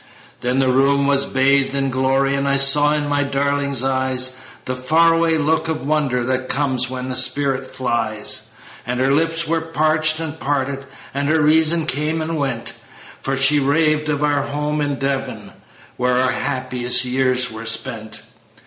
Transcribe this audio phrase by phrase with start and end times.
[0.39, 4.35] "Then the room was bathed in glory, And I saw in my darling's eyes
[4.65, 8.45] The far away look of wonder That comes when the spirit flies;
[8.83, 12.73] And her lips were parched and parted, And her reason came and went,
[13.19, 15.51] For she raved of our home in Devon,
[15.97, 18.23] Where our happiest years were spent.